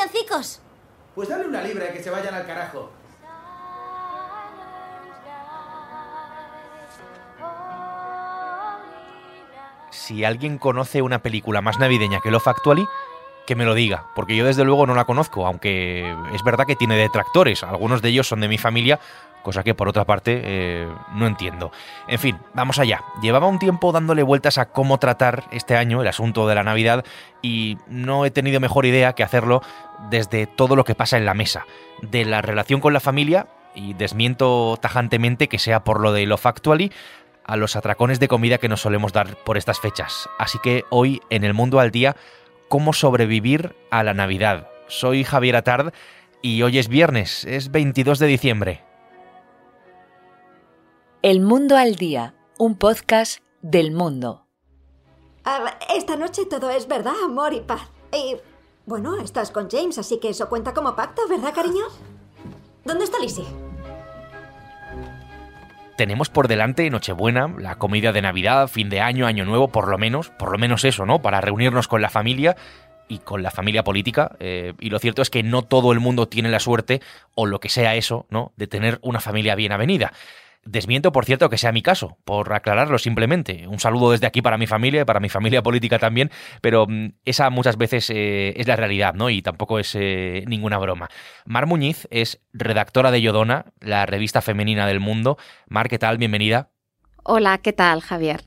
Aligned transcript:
villancicos. 0.00 0.60
Pues 1.14 1.28
dale 1.28 1.46
una 1.46 1.62
libra 1.62 1.90
y 1.90 1.92
que 1.92 2.02
se 2.02 2.10
vayan 2.10 2.34
al 2.34 2.46
carajo. 2.46 2.90
Si 9.90 10.24
alguien 10.24 10.58
conoce 10.58 11.02
una 11.02 11.20
película 11.20 11.60
más 11.60 11.78
navideña 11.78 12.20
que 12.20 12.30
Love 12.30 12.48
Actually, 12.48 12.86
que 13.46 13.54
me 13.56 13.64
lo 13.64 13.74
diga, 13.74 14.06
porque 14.14 14.36
yo 14.36 14.44
desde 14.44 14.64
luego 14.64 14.86
no 14.86 14.94
la 14.94 15.04
conozco, 15.04 15.46
aunque 15.46 16.16
es 16.32 16.42
verdad 16.44 16.66
que 16.66 16.76
tiene 16.76 16.96
detractores, 16.96 17.62
algunos 17.62 18.02
de 18.02 18.10
ellos 18.10 18.28
son 18.28 18.40
de 18.40 18.48
mi 18.48 18.58
familia, 18.58 19.00
cosa 19.42 19.62
que 19.62 19.74
por 19.74 19.88
otra 19.88 20.04
parte 20.04 20.40
eh, 20.44 20.88
no 21.14 21.26
entiendo. 21.26 21.72
En 22.08 22.18
fin, 22.18 22.38
vamos 22.54 22.78
allá. 22.78 23.02
Llevaba 23.22 23.46
un 23.46 23.58
tiempo 23.58 23.92
dándole 23.92 24.22
vueltas 24.22 24.58
a 24.58 24.66
cómo 24.66 24.98
tratar 24.98 25.44
este 25.50 25.76
año 25.76 26.02
el 26.02 26.08
asunto 26.08 26.46
de 26.46 26.54
la 26.54 26.62
Navidad 26.62 27.04
y 27.42 27.78
no 27.88 28.24
he 28.24 28.30
tenido 28.30 28.60
mejor 28.60 28.86
idea 28.86 29.14
que 29.14 29.22
hacerlo 29.22 29.62
desde 30.10 30.46
todo 30.46 30.76
lo 30.76 30.84
que 30.84 30.94
pasa 30.94 31.16
en 31.16 31.24
la 31.24 31.34
mesa, 31.34 31.66
de 32.02 32.24
la 32.24 32.42
relación 32.42 32.80
con 32.80 32.92
la 32.92 33.00
familia, 33.00 33.46
y 33.74 33.94
desmiento 33.94 34.78
tajantemente 34.80 35.48
que 35.48 35.58
sea 35.58 35.84
por 35.84 36.00
lo 36.00 36.12
de 36.12 36.26
lo 36.26 36.38
Actually, 36.42 36.92
a 37.44 37.56
los 37.56 37.76
atracones 37.76 38.20
de 38.20 38.28
comida 38.28 38.58
que 38.58 38.68
nos 38.68 38.80
solemos 38.80 39.12
dar 39.12 39.36
por 39.44 39.56
estas 39.56 39.80
fechas. 39.80 40.28
Así 40.38 40.58
que 40.62 40.84
hoy 40.90 41.20
en 41.30 41.44
el 41.44 41.54
mundo 41.54 41.80
al 41.80 41.90
día, 41.90 42.16
cómo 42.68 42.92
sobrevivir 42.92 43.74
a 43.90 44.02
la 44.02 44.14
Navidad. 44.14 44.68
Soy 44.88 45.24
Javier 45.24 45.56
Atard 45.56 45.92
y 46.42 46.62
hoy 46.62 46.78
es 46.78 46.88
viernes, 46.88 47.44
es 47.44 47.70
22 47.70 48.18
de 48.18 48.26
diciembre. 48.26 48.89
El 51.22 51.42
Mundo 51.42 51.76
al 51.76 51.96
Día, 51.96 52.34
un 52.58 52.78
podcast 52.78 53.42
del 53.60 53.92
mundo. 53.92 54.46
Ah, 55.44 55.76
esta 55.94 56.16
noche 56.16 56.46
todo 56.46 56.70
es 56.70 56.88
verdad, 56.88 57.12
amor 57.22 57.52
y 57.52 57.60
paz. 57.60 57.90
Y 58.10 58.36
bueno, 58.86 59.20
estás 59.20 59.50
con 59.50 59.68
James, 59.68 59.98
así 59.98 60.18
que 60.18 60.30
eso 60.30 60.48
cuenta 60.48 60.72
como 60.72 60.96
pacto, 60.96 61.20
¿verdad, 61.28 61.52
cariño? 61.54 61.84
¿Dónde 62.86 63.04
está 63.04 63.18
Lizzie? 63.18 63.44
tenemos 65.98 66.30
por 66.30 66.48
delante 66.48 66.88
Nochebuena, 66.88 67.54
la 67.58 67.74
comida 67.74 68.12
de 68.12 68.22
Navidad, 68.22 68.68
fin 68.68 68.88
de 68.88 69.02
año, 69.02 69.26
año 69.26 69.44
nuevo, 69.44 69.68
por 69.68 69.88
lo 69.88 69.98
menos, 69.98 70.30
por 70.30 70.50
lo 70.50 70.56
menos 70.56 70.86
eso, 70.86 71.04
¿no? 71.04 71.20
Para 71.20 71.42
reunirnos 71.42 71.88
con 71.88 72.00
la 72.00 72.08
familia 72.08 72.56
y 73.06 73.18
con 73.18 73.42
la 73.42 73.50
familia 73.50 73.84
política. 73.84 74.34
Eh, 74.40 74.72
y 74.80 74.88
lo 74.88 74.98
cierto 74.98 75.20
es 75.20 75.28
que 75.28 75.42
no 75.42 75.60
todo 75.60 75.92
el 75.92 76.00
mundo 76.00 76.26
tiene 76.26 76.48
la 76.48 76.60
suerte, 76.60 77.02
o 77.34 77.44
lo 77.44 77.60
que 77.60 77.68
sea 77.68 77.96
eso, 77.96 78.24
¿no? 78.30 78.54
De 78.56 78.66
tener 78.66 78.98
una 79.02 79.20
familia 79.20 79.54
bien 79.54 79.72
avenida. 79.72 80.14
Desmiento, 80.64 81.10
por 81.10 81.24
cierto, 81.24 81.48
que 81.48 81.56
sea 81.56 81.72
mi 81.72 81.80
caso, 81.80 82.18
por 82.24 82.52
aclararlo 82.52 82.98
simplemente. 82.98 83.66
Un 83.66 83.80
saludo 83.80 84.12
desde 84.12 84.26
aquí 84.26 84.42
para 84.42 84.58
mi 84.58 84.66
familia, 84.66 85.06
para 85.06 85.18
mi 85.18 85.30
familia 85.30 85.62
política 85.62 85.98
también, 85.98 86.30
pero 86.60 86.86
mm, 86.86 87.14
esa 87.24 87.48
muchas 87.48 87.78
veces 87.78 88.10
eh, 88.10 88.52
es 88.56 88.68
la 88.68 88.76
realidad, 88.76 89.14
¿no? 89.14 89.30
Y 89.30 89.40
tampoco 89.40 89.78
es 89.78 89.94
eh, 89.94 90.44
ninguna 90.46 90.76
broma. 90.76 91.08
Mar 91.46 91.64
Muñiz 91.64 92.06
es 92.10 92.42
redactora 92.52 93.10
de 93.10 93.22
Yodona, 93.22 93.72
la 93.80 94.04
revista 94.04 94.42
femenina 94.42 94.86
del 94.86 95.00
mundo. 95.00 95.38
Mar, 95.66 95.88
¿qué 95.88 95.98
tal? 95.98 96.18
Bienvenida. 96.18 96.68
Hola, 97.24 97.56
¿qué 97.58 97.72
tal, 97.72 98.02
Javier? 98.02 98.44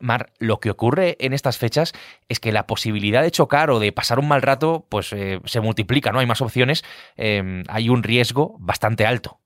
Mar, 0.00 0.32
lo 0.40 0.58
que 0.58 0.70
ocurre 0.70 1.16
en 1.20 1.32
estas 1.32 1.56
fechas 1.56 1.92
es 2.28 2.40
que 2.40 2.50
la 2.50 2.66
posibilidad 2.66 3.22
de 3.22 3.30
chocar 3.30 3.70
o 3.70 3.78
de 3.78 3.92
pasar 3.92 4.18
un 4.18 4.26
mal 4.26 4.42
rato, 4.42 4.86
pues 4.88 5.12
eh, 5.12 5.40
se 5.44 5.60
multiplica, 5.60 6.10
¿no? 6.10 6.18
Hay 6.18 6.26
más 6.26 6.42
opciones, 6.42 6.84
hay 7.16 7.88
un 7.88 8.02
riesgo 8.02 8.56
bastante 8.58 9.06
alto. 9.06 9.40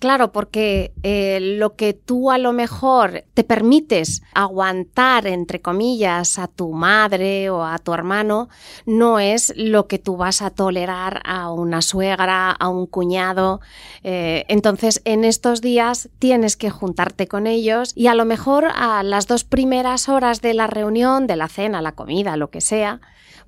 Claro, 0.00 0.32
porque 0.32 0.94
eh, 1.02 1.40
lo 1.58 1.76
que 1.76 1.92
tú 1.92 2.30
a 2.30 2.38
lo 2.38 2.54
mejor 2.54 3.24
te 3.34 3.44
permites 3.44 4.22
aguantar, 4.32 5.26
entre 5.26 5.60
comillas, 5.60 6.38
a 6.38 6.46
tu 6.46 6.72
madre 6.72 7.50
o 7.50 7.66
a 7.66 7.78
tu 7.78 7.92
hermano, 7.92 8.48
no 8.86 9.20
es 9.20 9.52
lo 9.56 9.88
que 9.88 9.98
tú 9.98 10.16
vas 10.16 10.40
a 10.40 10.48
tolerar 10.48 11.20
a 11.26 11.52
una 11.52 11.82
suegra, 11.82 12.50
a 12.50 12.68
un 12.70 12.86
cuñado. 12.86 13.60
Eh, 14.02 14.46
entonces, 14.48 15.02
en 15.04 15.22
estos 15.22 15.60
días 15.60 16.08
tienes 16.18 16.56
que 16.56 16.70
juntarte 16.70 17.28
con 17.28 17.46
ellos 17.46 17.92
y 17.94 18.06
a 18.06 18.14
lo 18.14 18.24
mejor 18.24 18.68
a 18.74 19.02
las 19.02 19.26
dos 19.26 19.44
primeras 19.44 20.08
horas 20.08 20.40
de 20.40 20.54
la 20.54 20.66
reunión, 20.66 21.26
de 21.26 21.36
la 21.36 21.48
cena, 21.48 21.82
la 21.82 21.92
comida, 21.92 22.38
lo 22.38 22.48
que 22.48 22.62
sea, 22.62 23.02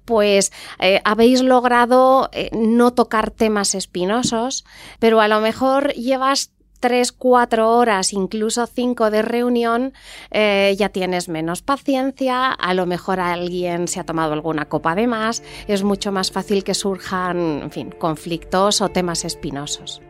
pues 0.04 0.52
eh, 0.80 1.00
habéis 1.04 1.42
logrado 1.42 2.28
no 2.52 2.92
tocar 2.92 3.30
temas 3.30 3.74
espinosos, 3.76 4.64
pero 4.98 5.20
a 5.20 5.28
lo 5.28 5.40
mejor 5.40 5.92
llevas 5.94 6.41
tres, 6.82 7.12
cuatro 7.12 7.70
horas, 7.70 8.12
incluso 8.12 8.66
cinco 8.66 9.10
de 9.10 9.22
reunión, 9.22 9.94
eh, 10.32 10.74
ya 10.76 10.88
tienes 10.88 11.28
menos 11.28 11.62
paciencia, 11.62 12.50
a 12.50 12.74
lo 12.74 12.86
mejor 12.86 13.20
alguien 13.20 13.86
se 13.86 14.00
ha 14.00 14.04
tomado 14.04 14.32
alguna 14.32 14.66
copa 14.66 14.96
de 14.96 15.06
más, 15.06 15.44
es 15.68 15.84
mucho 15.84 16.10
más 16.10 16.32
fácil 16.32 16.64
que 16.64 16.74
surjan, 16.74 17.62
en 17.62 17.70
fin, 17.70 17.94
conflictos 17.96 18.82
o 18.82 18.88
temas 18.88 19.24
espinosos. 19.24 20.02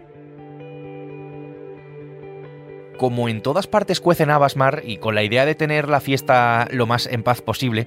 Como 2.97 3.29
en 3.29 3.43
todas 3.43 3.67
partes 3.67 4.01
cuecen 4.01 4.31
habas 4.31 4.57
mar 4.57 4.83
y 4.85 4.97
con 4.97 5.15
la 5.15 5.23
idea 5.23 5.45
de 5.45 5.55
tener 5.55 5.91
la 5.91 6.01
fiesta 6.01 6.69
lo 6.71 6.87
más 6.87 7.07
en 7.07 7.23
paz 7.23 7.43
posible, 7.43 7.87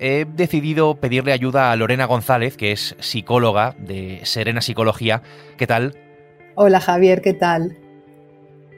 he 0.00 0.26
decidido 0.28 0.96
pedirle 0.96 1.32
ayuda 1.32 1.70
a 1.70 1.76
Lorena 1.76 2.06
González, 2.06 2.56
que 2.56 2.72
es 2.72 2.96
psicóloga 2.98 3.76
de 3.78 4.22
Serena 4.24 4.60
Psicología. 4.60 5.22
¿Qué 5.56 5.68
tal? 5.68 5.96
Hola 6.56 6.80
Javier, 6.80 7.20
¿qué 7.20 7.34
tal? 7.34 7.83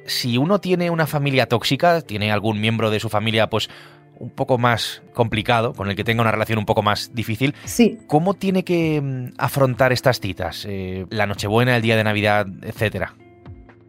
Si 0.07 0.39
uno 0.39 0.61
tiene 0.61 0.91
una 0.91 1.07
familia 1.07 1.47
tóxica, 1.47 2.01
tiene 2.01 2.33
algún 2.33 2.61
miembro 2.61 2.91
de 2.91 3.01
su 3.01 3.09
familia, 3.09 3.49
pues 3.49 3.69
un 4.19 4.31
poco 4.31 4.59
más 4.59 5.03
complicado, 5.13 5.73
con 5.75 5.91
el 5.91 5.97
que 5.97 6.05
tenga 6.05 6.23
una 6.23 6.33
relación 6.33 6.59
un 6.59 6.67
poco 6.67 6.83
más 6.83 7.15
difícil. 7.15 7.55
Sí. 7.65 7.99
¿Cómo 8.07 8.35
tiene 8.35 8.65
que 8.65 9.01
mm, 9.01 9.35
afrontar 9.39 9.93
estas 9.93 10.21
citas? 10.21 10.65
Eh, 10.69 11.07
la 11.11 11.27
Nochebuena, 11.27 11.77
el 11.77 11.83
día 11.83 11.97
de 11.97 12.05
Navidad, 12.05 12.47
etcétera. 12.63 13.15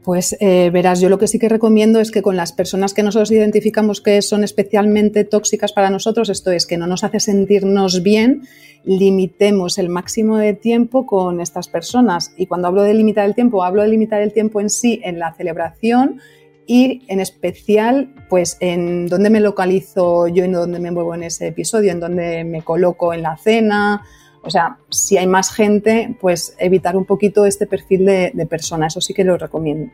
Pues 0.08 0.38
eh, 0.40 0.70
verás, 0.70 1.02
yo 1.02 1.10
lo 1.10 1.18
que 1.18 1.28
sí 1.28 1.38
que 1.38 1.50
recomiendo 1.50 2.00
es 2.00 2.12
que 2.12 2.22
con 2.22 2.38
las 2.38 2.54
personas 2.54 2.94
que 2.94 3.04
nosotros 3.04 3.30
identificamos 3.30 4.00
que 4.00 4.22
son 4.22 4.46
especialmente 4.46 5.26
tóxicas 5.26 5.74
para 5.74 5.90
nosotros, 5.90 6.30
esto 6.30 6.50
es, 6.50 6.66
que 6.66 6.78
no 6.78 6.88
nos 6.88 7.04
hace 7.04 7.20
sentirnos 7.20 8.04
bien, 8.04 8.44
limitemos 8.86 9.78
el 9.78 9.90
máximo 9.90 10.38
de 10.38 10.54
tiempo 10.54 11.06
con 11.06 11.42
estas 11.42 11.68
personas. 11.68 12.34
Y 12.38 12.46
cuando 12.46 12.70
hablo 12.70 12.84
de 12.84 12.94
limitar 12.94 13.26
el 13.26 13.36
tiempo, 13.36 13.66
hablo 13.66 13.82
de 13.82 13.90
limitar 13.90 14.22
el 14.22 14.32
tiempo 14.32 14.62
en 14.62 14.70
sí 14.70 15.02
en 15.04 15.20
la 15.20 15.34
celebración 15.34 16.22
y 16.66 17.02
en 17.10 17.20
especial, 17.20 18.14
pues 18.30 18.56
en 18.62 19.08
dónde 19.08 19.30
me 19.30 19.42
localizo 19.42 20.30
yo, 20.30 20.46
en 20.46 20.54
dónde 20.54 20.80
me 20.80 20.92
muevo 20.92 21.16
en 21.16 21.24
ese 21.24 21.48
episodio, 21.48 21.92
en 21.92 22.00
dónde 22.00 22.46
me 22.46 22.62
coloco 22.62 23.14
en 23.14 23.24
la 23.24 23.36
cena, 23.36 24.06
o 24.44 24.50
sea, 24.50 24.78
si 24.90 25.18
hay 25.18 25.28
más 25.28 25.52
gente, 25.54 26.18
pues 26.20 26.56
evitar 26.58 26.96
un 26.96 27.06
poquito 27.06 27.46
este 27.46 27.68
perfil 27.68 28.06
de, 28.06 28.48
persona. 28.50 28.88
Eso 28.88 29.02
sí 29.02 29.14
que 29.14 29.24
lo 29.24 29.38
recomiendo. 29.38 29.92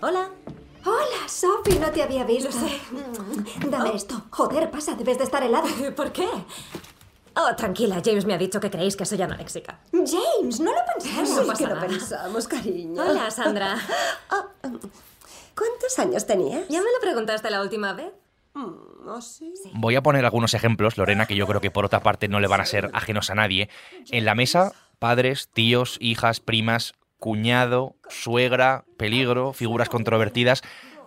Hola. 0.00 0.28
Hola, 0.84 1.28
Sophie, 1.28 1.78
no 1.78 1.90
te 1.90 2.02
había 2.02 2.24
visto. 2.24 2.50
Lo 2.50 2.52
sé. 2.52 2.80
Dame 3.68 3.90
oh. 3.90 3.96
esto. 3.96 4.22
Joder, 4.30 4.70
pasa, 4.70 4.94
debes 4.94 5.18
de 5.18 5.24
estar 5.24 5.42
helada. 5.42 5.68
¿Por 5.96 6.12
qué? 6.12 6.26
Oh, 7.34 7.56
tranquila, 7.56 8.02
James 8.04 8.26
me 8.26 8.34
ha 8.34 8.38
dicho 8.38 8.60
que 8.60 8.70
creéis 8.70 8.94
que 8.94 9.06
soy 9.06 9.22
anoréxica. 9.22 9.80
James, 9.92 10.60
no 10.60 10.70
lo 10.72 10.80
pensamos. 10.92 11.46
No 11.46 11.54
que 11.54 11.66
lo 11.66 11.80
pensamos, 11.80 12.48
cariño. 12.48 13.02
Hola, 13.02 13.30
Sandra. 13.30 13.76
Oh, 14.30 14.44
¿Cuántos 15.54 15.98
años 15.98 16.26
tenías? 16.26 16.66
¿Ya 16.68 16.78
me 16.78 16.90
lo 16.90 17.00
preguntaste 17.00 17.50
la 17.50 17.60
última 17.60 17.92
vez? 17.92 18.12
Mm, 18.54 19.08
¿oh, 19.08 19.20
Voy 19.74 19.96
a 19.96 20.02
poner 20.02 20.24
algunos 20.24 20.54
ejemplos, 20.54 20.98
Lorena, 20.98 21.26
que 21.26 21.36
yo 21.36 21.46
creo 21.46 21.60
que 21.60 21.70
por 21.70 21.84
otra 21.84 22.00
parte 22.00 22.28
no 22.28 22.40
le 22.40 22.48
van 22.48 22.60
a 22.60 22.66
ser 22.66 22.90
ajenos 22.92 23.30
a 23.30 23.34
nadie. 23.34 23.68
En 24.10 24.24
la 24.24 24.34
mesa, 24.34 24.72
padres, 24.98 25.48
tíos, 25.52 25.96
hijas, 26.00 26.40
primas, 26.40 26.94
cuñado, 27.18 27.96
suegra, 28.08 28.84
peligro, 28.96 29.52
figuras 29.52 29.88
controvertidas. 29.88 30.62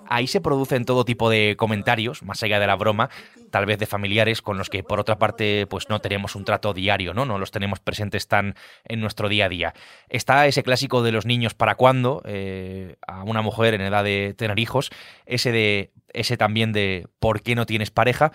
Ahí 0.07 0.27
se 0.27 0.41
producen 0.41 0.85
todo 0.85 1.05
tipo 1.05 1.29
de 1.29 1.55
comentarios, 1.57 2.23
más 2.23 2.41
allá 2.43 2.59
de 2.59 2.67
la 2.67 2.75
broma, 2.75 3.09
tal 3.51 3.65
vez 3.65 3.79
de 3.79 3.85
familiares 3.85 4.41
con 4.41 4.57
los 4.57 4.69
que 4.69 4.83
por 4.83 4.99
otra 4.99 5.17
parte 5.17 5.65
pues 5.67 5.89
no 5.89 5.99
tenemos 5.99 6.35
un 6.35 6.45
trato 6.45 6.73
diario, 6.73 7.13
¿no? 7.13 7.25
No 7.25 7.37
los 7.37 7.51
tenemos 7.51 7.79
presentes 7.79 8.27
tan 8.27 8.55
en 8.83 9.01
nuestro 9.01 9.29
día 9.29 9.45
a 9.45 9.49
día. 9.49 9.73
Está 10.09 10.47
ese 10.47 10.63
clásico 10.63 11.03
de 11.03 11.11
los 11.11 11.25
niños 11.25 11.53
para 11.53 11.75
cuándo, 11.75 12.21
eh, 12.25 12.95
a 13.07 13.23
una 13.23 13.41
mujer 13.41 13.73
en 13.73 13.81
edad 13.81 14.03
de 14.03 14.33
tener 14.37 14.59
hijos, 14.59 14.91
ese 15.25 15.51
de 15.51 15.91
ese 16.13 16.37
también 16.37 16.71
de 16.71 17.07
por 17.19 17.41
qué 17.41 17.55
no 17.55 17.65
tienes 17.65 17.91
pareja 17.91 18.31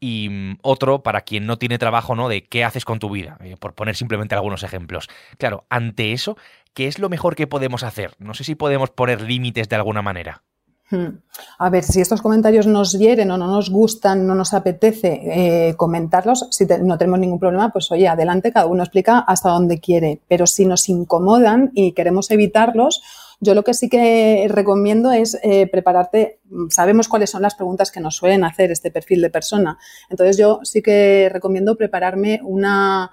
y 0.00 0.28
mm, 0.30 0.58
otro 0.62 1.02
para 1.02 1.20
quien 1.20 1.46
no 1.46 1.58
tiene 1.58 1.78
trabajo, 1.78 2.16
¿no? 2.16 2.28
De 2.28 2.42
qué 2.42 2.64
haces 2.64 2.84
con 2.84 2.98
tu 2.98 3.10
vida, 3.10 3.36
eh, 3.44 3.56
por 3.58 3.74
poner 3.74 3.94
simplemente 3.94 4.34
algunos 4.34 4.62
ejemplos. 4.62 5.08
Claro, 5.38 5.66
ante 5.68 6.12
eso, 6.12 6.36
¿qué 6.74 6.86
es 6.86 6.98
lo 6.98 7.08
mejor 7.08 7.36
que 7.36 7.46
podemos 7.46 7.82
hacer? 7.82 8.14
No 8.18 8.34
sé 8.34 8.44
si 8.44 8.54
podemos 8.54 8.90
poner 8.90 9.20
límites 9.20 9.68
de 9.68 9.76
alguna 9.76 10.02
manera. 10.02 10.42
Hmm. 10.90 11.20
A 11.58 11.70
ver, 11.70 11.84
si 11.84 12.00
estos 12.00 12.20
comentarios 12.20 12.66
nos 12.66 12.98
hieren 12.98 13.30
o 13.30 13.38
no 13.38 13.46
nos 13.46 13.70
gustan, 13.70 14.26
no 14.26 14.34
nos 14.34 14.52
apetece 14.54 15.20
eh, 15.22 15.74
comentarlos, 15.76 16.48
si 16.50 16.66
no 16.66 16.98
tenemos 16.98 17.20
ningún 17.20 17.38
problema, 17.38 17.70
pues 17.70 17.90
oye, 17.92 18.08
adelante, 18.08 18.52
cada 18.52 18.66
uno 18.66 18.82
explica 18.82 19.20
hasta 19.20 19.50
dónde 19.50 19.78
quiere. 19.78 20.20
Pero 20.26 20.48
si 20.48 20.66
nos 20.66 20.88
incomodan 20.88 21.70
y 21.74 21.92
queremos 21.92 22.30
evitarlos, 22.32 23.02
yo 23.38 23.54
lo 23.54 23.62
que 23.62 23.72
sí 23.72 23.88
que 23.88 24.46
recomiendo 24.50 25.12
es 25.12 25.38
eh, 25.42 25.66
prepararte, 25.68 26.40
sabemos 26.68 27.08
cuáles 27.08 27.30
son 27.30 27.42
las 27.42 27.54
preguntas 27.54 27.90
que 27.90 28.00
nos 28.00 28.16
suelen 28.16 28.44
hacer 28.44 28.70
este 28.70 28.90
perfil 28.90 29.22
de 29.22 29.30
persona. 29.30 29.78
Entonces 30.10 30.36
yo 30.36 30.60
sí 30.64 30.82
que 30.82 31.30
recomiendo 31.32 31.76
prepararme 31.76 32.40
una 32.42 33.12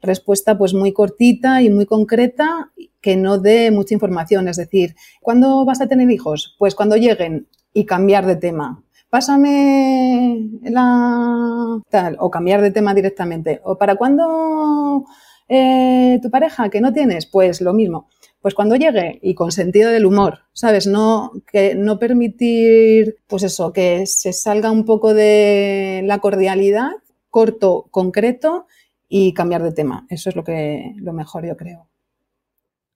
respuesta 0.00 0.56
pues 0.56 0.74
muy 0.74 0.92
cortita 0.92 1.62
y 1.62 1.70
muy 1.70 1.86
concreta 1.86 2.70
que 3.00 3.16
no 3.16 3.38
dé 3.38 3.70
mucha 3.70 3.94
información. 3.94 4.48
Es 4.48 4.56
decir, 4.56 4.94
¿cuándo 5.20 5.64
vas 5.64 5.80
a 5.80 5.88
tener 5.88 6.10
hijos? 6.10 6.56
Pues 6.58 6.74
cuando 6.74 6.96
lleguen 6.96 7.48
y 7.72 7.84
cambiar 7.84 8.26
de 8.26 8.36
tema. 8.36 8.82
Pásame 9.10 10.50
la 10.62 11.80
tal 11.88 12.16
o 12.20 12.30
cambiar 12.30 12.60
de 12.60 12.70
tema 12.70 12.92
directamente. 12.94 13.60
¿O 13.64 13.78
para 13.78 13.96
cuándo 13.96 15.06
eh, 15.48 16.18
tu 16.22 16.30
pareja 16.30 16.68
que 16.68 16.80
no 16.80 16.92
tienes? 16.92 17.26
Pues 17.26 17.60
lo 17.60 17.72
mismo. 17.72 18.08
Pues 18.40 18.54
cuando 18.54 18.76
llegue 18.76 19.18
y 19.22 19.34
con 19.34 19.50
sentido 19.50 19.90
del 19.90 20.06
humor, 20.06 20.40
¿sabes? 20.52 20.86
No, 20.86 21.32
que, 21.50 21.74
no 21.74 21.98
permitir, 21.98 23.16
pues 23.26 23.42
eso, 23.42 23.72
que 23.72 24.06
se 24.06 24.32
salga 24.32 24.70
un 24.70 24.84
poco 24.84 25.12
de 25.12 26.02
la 26.04 26.18
cordialidad, 26.18 26.90
corto, 27.30 27.88
concreto 27.90 28.66
y 29.08 29.34
cambiar 29.34 29.62
de 29.62 29.72
tema. 29.72 30.06
Eso 30.08 30.30
es 30.30 30.36
lo 30.36 30.44
que, 30.44 30.94
lo 30.96 31.12
mejor 31.12 31.46
yo 31.46 31.56
creo 31.56 31.88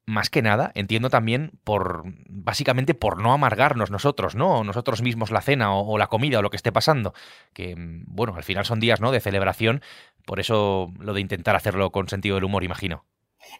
más 0.06 0.30
que 0.30 0.42
nada, 0.42 0.72
entiendo 0.74 1.10
también 1.10 1.52
por, 1.64 2.02
básicamente 2.28 2.94
por 2.94 3.20
no 3.22 3.32
amargarnos 3.32 3.90
nosotros, 3.90 4.34
¿no? 4.34 4.64
Nosotros 4.64 5.02
mismos 5.02 5.30
la 5.30 5.40
cena 5.40 5.74
o, 5.74 5.86
o, 5.86 5.98
la 5.98 6.08
comida 6.08 6.38
o 6.38 6.42
lo 6.42 6.50
que 6.50 6.56
esté 6.56 6.72
pasando. 6.72 7.14
Que, 7.52 7.74
bueno, 7.78 8.34
al 8.36 8.44
final 8.44 8.64
son 8.64 8.80
días, 8.80 9.00
¿no? 9.00 9.12
De 9.12 9.20
celebración. 9.20 9.82
Por 10.26 10.40
eso 10.40 10.92
lo 10.98 11.14
de 11.14 11.20
intentar 11.20 11.56
hacerlo 11.56 11.90
con 11.92 12.08
sentido 12.08 12.36
del 12.36 12.44
humor, 12.44 12.64
imagino. 12.64 13.04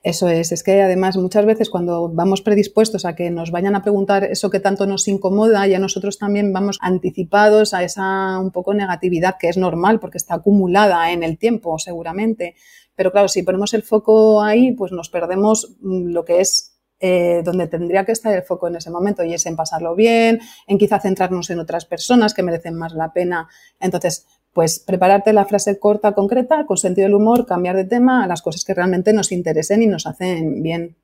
Eso 0.02 0.28
es, 0.28 0.52
es 0.52 0.62
que 0.62 0.82
además 0.82 1.16
muchas 1.16 1.44
veces 1.46 1.70
cuando 1.70 2.08
vamos 2.08 2.42
predispuestos 2.42 3.04
a 3.04 3.14
que 3.14 3.30
nos 3.30 3.50
vayan 3.50 3.76
a 3.76 3.82
preguntar 3.82 4.24
eso 4.24 4.50
que 4.50 4.60
tanto 4.60 4.86
nos 4.86 5.06
incomoda, 5.08 5.66
ya 5.66 5.78
nosotros 5.78 6.18
también 6.18 6.52
vamos 6.52 6.78
anticipados 6.80 7.74
a 7.74 7.84
esa 7.84 8.38
un 8.38 8.50
poco 8.50 8.74
negatividad 8.74 9.36
que 9.38 9.48
es 9.48 9.56
normal 9.56 10.00
porque 10.00 10.18
está 10.18 10.34
acumulada 10.34 11.12
en 11.12 11.22
el 11.22 11.38
tiempo 11.38 11.78
seguramente. 11.78 12.54
Pero 12.94 13.12
claro, 13.12 13.28
si 13.28 13.42
ponemos 13.42 13.74
el 13.74 13.82
foco 13.82 14.42
ahí, 14.42 14.72
pues 14.72 14.92
nos 14.92 15.08
perdemos 15.08 15.76
mm, 15.80 16.10
lo 16.12 16.24
que 16.24 16.40
es 16.40 16.72
eh, 17.04 17.42
donde 17.44 17.66
tendría 17.66 18.04
que 18.04 18.12
estar 18.12 18.32
el 18.32 18.44
foco 18.44 18.68
en 18.68 18.76
ese 18.76 18.88
momento 18.88 19.24
y 19.24 19.34
es 19.34 19.44
en 19.46 19.56
pasarlo 19.56 19.96
bien, 19.96 20.40
en 20.68 20.78
quizá 20.78 21.00
centrarnos 21.00 21.50
en 21.50 21.58
otras 21.58 21.84
personas 21.84 22.32
que 22.32 22.44
merecen 22.44 22.76
más 22.76 22.92
la 22.92 23.12
pena. 23.12 23.48
Entonces, 23.80 24.26
pues 24.52 24.78
prepararte 24.78 25.32
la 25.32 25.46
frase 25.46 25.78
corta, 25.78 26.12
concreta, 26.12 26.66
con 26.66 26.76
sentido 26.76 27.06
del 27.06 27.14
humor, 27.14 27.46
cambiar 27.46 27.76
de 27.76 27.84
tema 27.84 28.22
a 28.22 28.26
las 28.26 28.42
cosas 28.42 28.64
que 28.64 28.74
realmente 28.74 29.12
nos 29.12 29.32
interesen 29.32 29.82
y 29.82 29.86
nos 29.86 30.06
hacen 30.06 30.62
bien. 30.62 30.96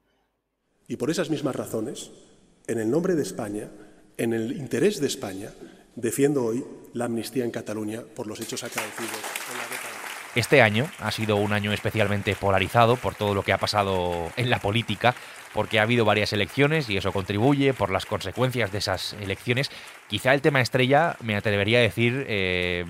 Y 0.87 0.97
por 0.97 1.11
esas 1.11 1.31
mismas 1.31 1.57
razones, 1.57 2.11
en 2.67 2.79
el 2.79 2.91
nombre 2.91 3.15
de 3.15 3.23
España, 3.23 3.69
en 4.17 4.33
el 4.33 4.57
interés 4.57 5.01
de 5.01 5.07
España, 5.07 5.51
defiendo 5.97 6.45
hoy 6.45 6.65
la 6.93 7.07
amnistía 7.07 7.45
en 7.45 7.51
Cataluña 7.51 8.03
por 8.15 8.27
los 8.27 8.41
hechos 8.41 8.63
acaecidos 8.65 9.11
en 9.51 9.57
la 9.57 9.65
década. 9.65 9.99
Este 10.35 10.63
año 10.63 10.89
ha 11.01 11.11
sido 11.11 11.37
un 11.37 11.53
año 11.53 11.73
especialmente 11.73 12.37
polarizado 12.37 12.97
por 12.97 13.15
todo 13.15 13.35
lo 13.35 13.43
que 13.43 13.53
ha 13.53 13.59
pasado 13.59 14.31
en 14.37 14.51
la 14.51 14.61
política, 14.61 15.15
porque 15.59 15.81
ha 15.81 15.83
habido 15.83 16.05
varias 16.05 16.33
elecciones 16.33 16.89
y 16.89 16.97
eso 16.97 17.11
contribuye 17.11 17.75
por 17.75 17.91
las 17.91 18.07
consecuencias 18.07 18.71
de 18.71 18.79
esas 18.79 19.15
elecciones. 19.15 19.73
Quizá 20.07 20.33
el 20.33 20.41
tema 20.41 20.61
estrella, 20.61 21.17
me 21.21 21.35
atrevería 21.35 21.81
a 21.81 21.83
decir, 21.83 22.27
eh, 22.29 22.85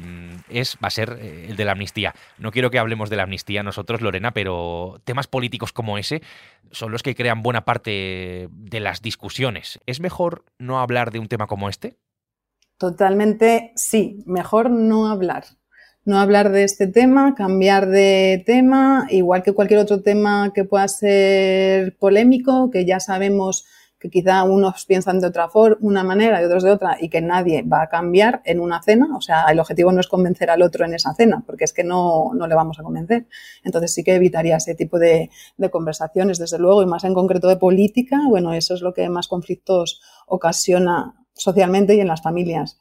es, 0.50 0.76
va 0.76 0.88
a 0.88 0.90
ser 0.90 1.16
eh, 1.18 1.46
el 1.48 1.56
de 1.56 1.64
la 1.64 1.72
amnistía. 1.72 2.14
No 2.36 2.50
quiero 2.50 2.70
que 2.70 2.78
hablemos 2.78 3.08
de 3.08 3.16
la 3.16 3.22
amnistía 3.22 3.62
nosotros, 3.62 4.02
Lorena, 4.02 4.32
pero 4.32 5.00
temas 5.04 5.28
políticos 5.28 5.72
como 5.72 5.96
ese 5.96 6.20
son 6.70 6.92
los 6.92 7.02
que 7.02 7.14
crean 7.14 7.40
buena 7.40 7.64
parte 7.64 8.50
de 8.50 8.80
las 8.80 9.00
discusiones. 9.00 9.80
¿Es 9.86 10.00
mejor 10.00 10.44
no 10.58 10.78
hablar 10.78 11.10
de 11.10 11.20
un 11.20 11.28
tema 11.28 11.46
como 11.46 11.70
este? 11.70 11.96
Totalmente 12.76 13.72
sí, 13.76 14.22
mejor 14.26 14.68
no 14.68 15.08
hablar 15.08 15.44
no 16.04 16.18
hablar 16.18 16.50
de 16.50 16.64
este 16.64 16.86
tema, 16.86 17.34
cambiar 17.34 17.88
de 17.88 18.42
tema, 18.46 19.06
igual 19.10 19.42
que 19.42 19.52
cualquier 19.52 19.80
otro 19.80 20.00
tema 20.02 20.52
que 20.54 20.64
pueda 20.64 20.88
ser 20.88 21.96
polémico, 21.98 22.70
que 22.70 22.86
ya 22.86 22.98
sabemos 22.98 23.66
que 23.98 24.10
quizá 24.10 24.44
unos 24.44 24.84
piensan 24.86 25.20
de 25.20 25.26
otra 25.26 25.48
forma, 25.48 25.76
una 25.80 26.04
manera 26.04 26.40
y 26.40 26.44
otros 26.44 26.62
de 26.62 26.70
otra, 26.70 26.96
y 27.00 27.08
que 27.08 27.20
nadie 27.20 27.62
va 27.62 27.82
a 27.82 27.88
cambiar 27.88 28.42
en 28.44 28.60
una 28.60 28.80
cena. 28.82 29.08
O 29.16 29.20
sea, 29.20 29.46
el 29.46 29.58
objetivo 29.58 29.90
no 29.92 30.00
es 30.00 30.06
convencer 30.06 30.50
al 30.50 30.62
otro 30.62 30.84
en 30.84 30.94
esa 30.94 31.14
cena, 31.14 31.42
porque 31.44 31.64
es 31.64 31.72
que 31.72 31.84
no, 31.84 32.30
no 32.34 32.46
le 32.46 32.54
vamos 32.54 32.78
a 32.78 32.82
convencer. 32.82 33.26
Entonces 33.64 33.92
sí 33.92 34.04
que 34.04 34.14
evitaría 34.14 34.56
ese 34.56 34.74
tipo 34.74 34.98
de, 34.98 35.30
de 35.56 35.70
conversaciones, 35.70 36.38
desde 36.38 36.58
luego, 36.58 36.82
y 36.82 36.86
más 36.86 37.04
en 37.04 37.14
concreto 37.14 37.48
de 37.48 37.56
política. 37.56 38.20
Bueno, 38.28 38.52
eso 38.52 38.74
es 38.74 38.82
lo 38.82 38.94
que 38.94 39.08
más 39.08 39.26
conflictos 39.26 40.00
ocasiona 40.26 41.14
socialmente 41.34 41.94
y 41.94 42.00
en 42.00 42.08
las 42.08 42.22
familias. 42.22 42.78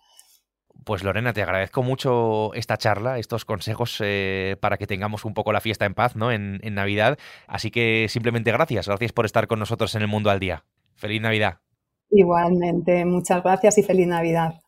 Pues 0.87 1.03
Lorena, 1.03 1.33
te 1.33 1.41
agradezco 1.41 1.83
mucho 1.83 2.53
esta 2.53 2.77
charla, 2.77 3.19
estos 3.19 3.43
consejos 3.43 3.97
eh, 4.01 4.55
para 4.61 4.77
que 4.77 4.87
tengamos 4.87 5.25
un 5.25 5.33
poco 5.33 5.51
la 5.51 5.59
fiesta 5.59 5.85
en 5.85 5.93
paz 5.93 6.15
¿no? 6.15 6.31
En, 6.31 6.61
en, 6.63 6.75
Navidad. 6.75 7.19
Así 7.45 7.71
que 7.71 8.05
simplemente 8.07 8.53
gracias, 8.53 8.87
gracias 8.87 9.11
por 9.11 9.25
estar 9.25 9.47
con 9.47 9.59
nosotros 9.59 9.93
en 9.95 10.03
el 10.03 10.07
Mundo 10.07 10.29
al 10.29 10.39
Día. 10.39 10.63
Feliz 10.95 11.21
Navidad. 11.21 11.57
Igualmente, 12.09 13.03
muchas 13.03 13.43
gracias 13.43 13.77
y 13.79 13.83
feliz 13.83 14.07
Navidad. 14.07 14.61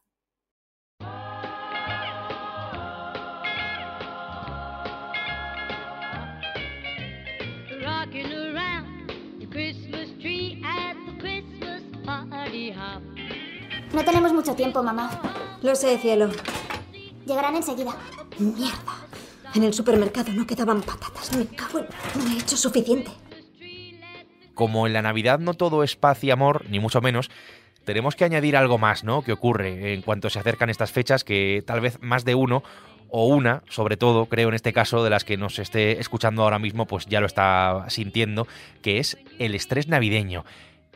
No 13.94 14.04
tenemos 14.04 14.34
mucho 14.34 14.54
tiempo, 14.54 14.84
mamá. 14.84 15.39
Lo 15.62 15.76
sé, 15.76 15.98
cielo. 15.98 16.30
Llegarán 17.26 17.56
enseguida. 17.56 17.96
Mierda. 18.38 19.08
En 19.54 19.64
el 19.64 19.74
supermercado 19.74 20.32
no 20.32 20.48
quedaban 20.48 20.82
patatas. 20.82 21.36
Me 21.36 21.46
cago 21.48 21.80
en... 21.80 21.86
No 22.16 22.32
he 22.32 22.40
hecho 22.40 22.56
suficiente. 22.56 23.12
Como 24.54 24.88
en 24.88 24.94
la 24.94 25.02
Navidad 25.02 25.40
no 25.40 25.54
todo 25.54 25.84
es 25.84 25.96
paz 25.96 26.24
y 26.24 26.32
amor, 26.32 26.66
ni 26.70 26.80
mucho 26.80 27.02
menos, 27.02 27.30
tenemos 27.86 28.16
que 28.16 28.26
añadir 28.26 28.56
algo 28.56 28.78
más, 28.78 29.04
¿no? 29.04 29.22
Que 29.22 29.32
ocurre 29.32 29.94
en 29.94 30.02
cuanto 30.02 30.30
se 30.30 30.40
acercan 30.40 30.70
estas 30.70 30.92
fechas 30.92 31.24
que 31.24 31.64
tal 31.66 31.82
vez 31.82 31.98
más 32.02 32.26
de 32.26 32.36
uno 32.36 32.64
o 33.10 33.26
una, 33.26 33.64
sobre 33.70 33.98
todo, 33.98 34.28
creo 34.28 34.50
en 34.50 34.56
este 34.56 34.74
caso, 34.74 35.04
de 35.04 35.10
las 35.10 35.24
que 35.24 35.38
nos 35.38 35.60
esté 35.60 36.00
escuchando 36.00 36.44
ahora 36.44 36.60
mismo, 36.60 36.86
pues 36.86 37.06
ya 37.08 37.20
lo 37.20 37.26
está 37.26 37.86
sintiendo, 37.90 38.48
que 38.82 39.00
es 39.00 39.18
el 39.40 39.56
estrés 39.56 39.88
navideño. 39.88 40.46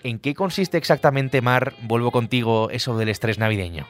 ¿En 0.03 0.19
qué 0.19 0.35
consiste 0.35 0.77
exactamente, 0.77 1.41
Mar, 1.41 1.73
vuelvo 1.81 2.11
contigo, 2.11 2.69
eso 2.69 2.97
del 2.97 3.09
estrés 3.09 3.39
navideño? 3.39 3.87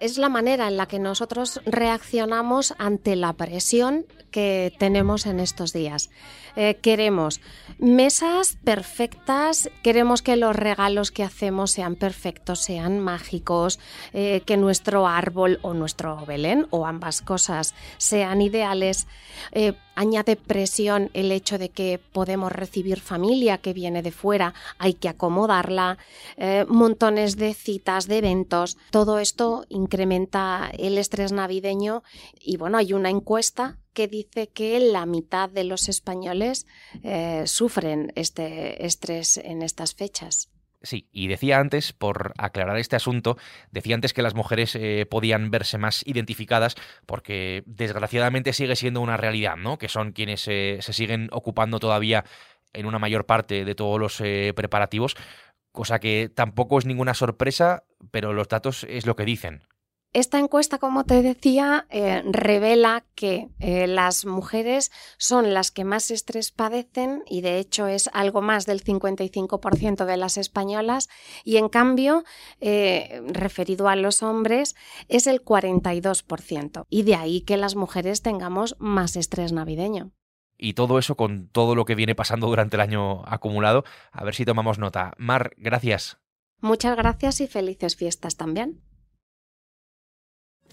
Es 0.00 0.18
la 0.18 0.28
manera 0.28 0.68
en 0.68 0.76
la 0.76 0.86
que 0.86 0.98
nosotros 0.98 1.60
reaccionamos 1.64 2.74
ante 2.78 3.16
la 3.16 3.32
presión 3.32 4.06
que 4.30 4.72
tenemos 4.78 5.26
en 5.26 5.40
estos 5.40 5.72
días. 5.72 6.10
Eh, 6.56 6.78
queremos 6.82 7.40
mesas 7.78 8.58
perfectas, 8.64 9.70
queremos 9.82 10.22
que 10.22 10.36
los 10.36 10.54
regalos 10.54 11.10
que 11.10 11.22
hacemos 11.22 11.70
sean 11.70 11.96
perfectos, 11.96 12.60
sean 12.60 13.00
mágicos, 13.00 13.78
eh, 14.12 14.42
que 14.44 14.56
nuestro 14.56 15.06
árbol 15.06 15.58
o 15.62 15.74
nuestro 15.74 16.24
Belén 16.26 16.66
o 16.70 16.86
ambas 16.86 17.22
cosas 17.22 17.74
sean 17.98 18.42
ideales. 18.42 19.06
Eh, 19.52 19.74
añade 19.96 20.36
presión 20.36 21.10
el 21.14 21.32
hecho 21.32 21.58
de 21.58 21.70
que 21.70 21.98
podemos 22.12 22.52
recibir 22.52 23.00
familia 23.00 23.58
que 23.58 23.72
viene 23.72 24.02
de 24.02 24.12
fuera, 24.12 24.54
hay 24.78 24.94
que 24.94 25.08
acomodarla, 25.08 25.98
montones 26.68 27.36
de 27.36 27.54
citas, 27.54 28.06
de 28.06 28.18
eventos. 28.18 28.76
Todo 28.90 29.18
esto 29.18 29.64
incrementa 29.68 30.70
el 30.78 30.98
estrés 30.98 31.32
navideño 31.32 32.02
y 32.40 32.56
bueno, 32.56 32.78
hay 32.78 32.92
una 32.92 33.10
encuesta 33.10 33.78
que 33.96 34.08
dice 34.08 34.48
que 34.48 34.78
la 34.78 35.06
mitad 35.06 35.48
de 35.48 35.64
los 35.64 35.88
españoles 35.88 36.66
eh, 37.02 37.44
sufren 37.46 38.12
este 38.14 38.84
estrés 38.84 39.38
en 39.38 39.62
estas 39.62 39.94
fechas. 39.94 40.50
Sí, 40.86 41.08
y 41.10 41.26
decía 41.26 41.58
antes, 41.58 41.92
por 41.92 42.32
aclarar 42.38 42.78
este 42.78 42.94
asunto, 42.94 43.36
decía 43.72 43.96
antes 43.96 44.12
que 44.12 44.22
las 44.22 44.36
mujeres 44.36 44.76
eh, 44.76 45.04
podían 45.10 45.50
verse 45.50 45.78
más 45.78 46.06
identificadas 46.06 46.76
porque 47.06 47.64
desgraciadamente 47.66 48.52
sigue 48.52 48.76
siendo 48.76 49.00
una 49.00 49.16
realidad, 49.16 49.56
¿no? 49.56 49.78
Que 49.78 49.88
son 49.88 50.12
quienes 50.12 50.46
eh, 50.46 50.78
se 50.80 50.92
siguen 50.92 51.28
ocupando 51.32 51.80
todavía 51.80 52.24
en 52.72 52.86
una 52.86 53.00
mayor 53.00 53.26
parte 53.26 53.64
de 53.64 53.74
todos 53.74 53.98
los 53.98 54.20
eh, 54.20 54.52
preparativos, 54.54 55.16
cosa 55.72 55.98
que 55.98 56.30
tampoco 56.32 56.78
es 56.78 56.86
ninguna 56.86 57.14
sorpresa, 57.14 57.82
pero 58.12 58.32
los 58.32 58.46
datos 58.46 58.86
es 58.88 59.06
lo 59.06 59.16
que 59.16 59.24
dicen. 59.24 59.62
Esta 60.16 60.38
encuesta, 60.38 60.78
como 60.78 61.04
te 61.04 61.20
decía, 61.20 61.86
eh, 61.90 62.22
revela 62.24 63.04
que 63.14 63.50
eh, 63.58 63.86
las 63.86 64.24
mujeres 64.24 64.90
son 65.18 65.52
las 65.52 65.70
que 65.70 65.84
más 65.84 66.10
estrés 66.10 66.52
padecen 66.52 67.22
y 67.28 67.42
de 67.42 67.58
hecho 67.58 67.86
es 67.86 68.08
algo 68.14 68.40
más 68.40 68.64
del 68.64 68.82
55% 68.82 70.06
de 70.06 70.16
las 70.16 70.38
españolas 70.38 71.10
y 71.44 71.58
en 71.58 71.68
cambio, 71.68 72.24
eh, 72.62 73.20
referido 73.26 73.90
a 73.90 73.96
los 73.96 74.22
hombres, 74.22 74.74
es 75.08 75.26
el 75.26 75.44
42% 75.44 76.86
y 76.88 77.02
de 77.02 77.14
ahí 77.14 77.42
que 77.42 77.58
las 77.58 77.76
mujeres 77.76 78.22
tengamos 78.22 78.74
más 78.78 79.16
estrés 79.16 79.52
navideño. 79.52 80.12
Y 80.56 80.72
todo 80.72 80.98
eso 80.98 81.18
con 81.18 81.48
todo 81.48 81.74
lo 81.74 81.84
que 81.84 81.94
viene 81.94 82.14
pasando 82.14 82.46
durante 82.46 82.76
el 82.76 82.80
año 82.80 83.22
acumulado, 83.26 83.84
a 84.12 84.24
ver 84.24 84.34
si 84.34 84.46
tomamos 84.46 84.78
nota. 84.78 85.12
Mar, 85.18 85.52
gracias. 85.58 86.16
Muchas 86.62 86.96
gracias 86.96 87.42
y 87.42 87.48
felices 87.48 87.96
fiestas 87.96 88.38
también. 88.38 88.85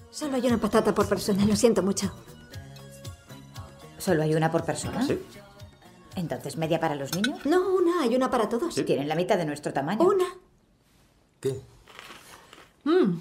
Solo 0.10 0.36
hay 0.36 0.46
una 0.48 0.58
patata 0.58 0.94
por 0.94 1.08
persona, 1.08 1.46
lo 1.46 1.56
siento 1.56 1.82
mucho. 1.82 2.12
¿Solo 3.98 4.24
hay 4.24 4.36
una 4.36 4.52
por 4.52 4.64
persona? 4.66 5.02
Sí. 5.06 5.20
Entonces, 6.16 6.58
¿media 6.58 6.80
para 6.80 6.96
los 6.96 7.16
niños? 7.16 7.46
No, 7.46 7.74
una, 7.74 8.02
hay 8.04 8.16
una 8.16 8.30
para 8.30 8.48
todos. 8.50 8.76
Tienen 8.86 9.08
la 9.08 9.16
mitad 9.16 9.38
de 9.38 9.46
nuestro 9.46 9.74
tamaño. 9.74 10.02
Una. 10.04 10.26
¿Qué? 11.40 11.60
Mm, 12.84 13.20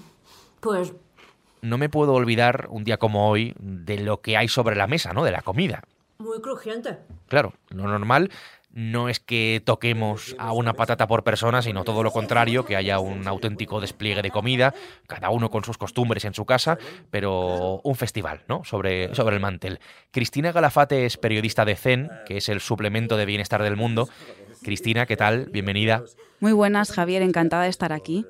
pues 0.59 0.93
No 1.61 1.77
me 1.77 1.89
puedo 1.89 2.13
olvidar 2.13 2.67
un 2.69 2.83
día 2.83 2.97
como 2.97 3.29
hoy 3.29 3.55
de 3.59 3.99
lo 3.99 4.21
que 4.21 4.37
hay 4.37 4.47
sobre 4.47 4.75
la 4.75 4.87
mesa, 4.87 5.13
¿no? 5.13 5.23
De 5.23 5.31
la 5.31 5.41
comida. 5.41 5.83
Muy 6.19 6.41
crujiente. 6.41 6.99
Claro, 7.27 7.53
lo 7.69 7.87
normal 7.87 8.29
no 8.73 9.07
es 9.07 9.19
que 9.19 9.61
toquemos 9.63 10.35
a 10.39 10.51
una 10.51 10.73
patata 10.73 11.07
por 11.07 11.23
persona, 11.23 11.61
sino 11.61 11.83
todo 11.83 12.03
lo 12.03 12.11
contrario, 12.11 12.65
que 12.65 12.75
haya 12.75 12.99
un 12.99 13.27
auténtico 13.27 13.79
despliegue 13.79 14.21
de 14.21 14.31
comida, 14.31 14.73
cada 15.07 15.29
uno 15.29 15.49
con 15.49 15.63
sus 15.63 15.77
costumbres 15.77 16.25
en 16.25 16.33
su 16.33 16.45
casa, 16.45 16.77
pero 17.11 17.81
un 17.83 17.95
festival, 17.95 18.41
¿no? 18.47 18.63
Sobre, 18.63 19.13
sobre 19.13 19.35
el 19.35 19.41
mantel. 19.41 19.79
Cristina 20.11 20.51
Galafate 20.51 21.05
es 21.05 21.17
periodista 21.17 21.65
de 21.65 21.75
CEN, 21.75 22.09
que 22.25 22.37
es 22.37 22.49
el 22.49 22.59
suplemento 22.59 23.15
de 23.15 23.25
bienestar 23.25 23.61
del 23.61 23.77
mundo. 23.77 24.09
Cristina, 24.63 25.05
¿qué 25.05 25.17
tal? 25.17 25.45
Bienvenida. 25.51 26.03
Muy 26.39 26.51
buenas, 26.51 26.91
Javier, 26.91 27.21
encantada 27.21 27.63
de 27.63 27.69
estar 27.69 27.93
aquí. 27.93 28.25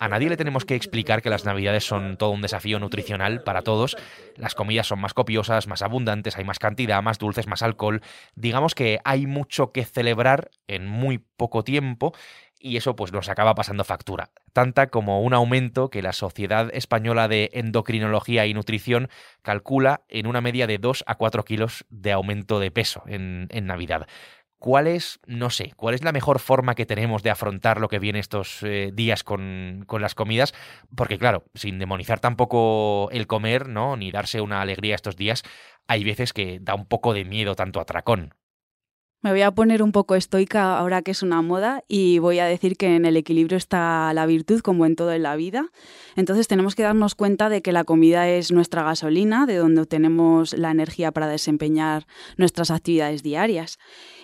A 0.00 0.08
nadie 0.08 0.30
le 0.30 0.38
tenemos 0.38 0.64
que 0.64 0.76
explicar 0.76 1.20
que 1.20 1.28
las 1.28 1.44
navidades 1.44 1.84
son 1.84 2.16
todo 2.16 2.30
un 2.30 2.40
desafío 2.40 2.78
nutricional 2.78 3.42
para 3.42 3.60
todos. 3.60 3.98
Las 4.34 4.54
comidas 4.54 4.86
son 4.86 4.98
más 4.98 5.12
copiosas, 5.12 5.66
más 5.66 5.82
abundantes, 5.82 6.38
hay 6.38 6.44
más 6.44 6.58
cantidad, 6.58 7.02
más 7.02 7.18
dulces, 7.18 7.46
más 7.46 7.62
alcohol. 7.62 8.00
Digamos 8.34 8.74
que 8.74 9.00
hay 9.04 9.26
mucho 9.26 9.72
que 9.72 9.84
celebrar 9.84 10.50
en 10.68 10.86
muy 10.86 11.18
poco 11.18 11.64
tiempo 11.64 12.14
y 12.58 12.78
eso 12.78 12.96
pues 12.96 13.12
nos 13.12 13.28
acaba 13.28 13.54
pasando 13.54 13.84
factura. 13.84 14.30
Tanta 14.54 14.86
como 14.86 15.20
un 15.20 15.34
aumento 15.34 15.90
que 15.90 16.00
la 16.00 16.14
Sociedad 16.14 16.70
Española 16.72 17.28
de 17.28 17.50
Endocrinología 17.52 18.46
y 18.46 18.54
Nutrición 18.54 19.10
calcula 19.42 20.02
en 20.08 20.26
una 20.26 20.40
media 20.40 20.66
de 20.66 20.78
2 20.78 21.04
a 21.06 21.16
4 21.16 21.44
kilos 21.44 21.84
de 21.90 22.12
aumento 22.12 22.58
de 22.58 22.70
peso 22.70 23.02
en, 23.06 23.48
en 23.50 23.66
Navidad. 23.66 24.06
¿Cuál 24.60 24.88
es, 24.88 25.20
no 25.26 25.48
sé, 25.48 25.72
cuál 25.74 25.94
es 25.94 26.04
la 26.04 26.12
mejor 26.12 26.38
forma 26.38 26.74
que 26.74 26.84
tenemos 26.84 27.22
de 27.22 27.30
afrontar 27.30 27.80
lo 27.80 27.88
que 27.88 27.98
viene 27.98 28.18
estos 28.18 28.62
eh, 28.62 28.90
días 28.92 29.24
con, 29.24 29.84
con, 29.86 30.02
las 30.02 30.14
comidas? 30.14 30.52
Porque 30.94 31.16
claro, 31.16 31.44
sin 31.54 31.78
demonizar 31.78 32.20
tampoco 32.20 33.08
el 33.10 33.26
comer, 33.26 33.70
¿no? 33.70 33.96
Ni 33.96 34.10
darse 34.10 34.42
una 34.42 34.60
alegría 34.60 34.94
estos 34.94 35.16
días, 35.16 35.44
hay 35.88 36.04
veces 36.04 36.34
que 36.34 36.58
da 36.60 36.74
un 36.74 36.84
poco 36.84 37.14
de 37.14 37.24
miedo 37.24 37.54
tanto 37.54 37.80
atracón. 37.80 38.34
Me 39.22 39.32
voy 39.32 39.42
a 39.42 39.50
poner 39.50 39.82
un 39.82 39.92
poco 39.92 40.14
estoica 40.14 40.78
ahora 40.78 41.02
que 41.02 41.10
es 41.10 41.22
una 41.22 41.42
moda 41.42 41.84
y 41.88 42.18
voy 42.20 42.38
a 42.38 42.46
decir 42.46 42.78
que 42.78 42.96
en 42.96 43.04
el 43.04 43.18
equilibrio 43.18 43.58
está 43.58 44.14
la 44.14 44.24
virtud 44.24 44.60
como 44.60 44.86
en 44.86 44.96
todo 44.96 45.12
en 45.12 45.22
la 45.22 45.36
vida. 45.36 45.66
Entonces 46.16 46.48
tenemos 46.48 46.74
que 46.74 46.84
darnos 46.84 47.14
cuenta 47.14 47.50
de 47.50 47.60
que 47.60 47.72
la 47.72 47.84
comida 47.84 48.30
es 48.30 48.50
nuestra 48.50 48.82
gasolina, 48.82 49.44
de 49.44 49.56
donde 49.56 49.82
obtenemos 49.82 50.54
la 50.54 50.70
energía 50.70 51.12
para 51.12 51.28
desempeñar 51.28 52.06
nuestras 52.38 52.70
actividades 52.70 53.22
diarias 53.22 53.78